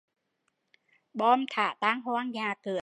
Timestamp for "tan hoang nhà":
1.79-2.53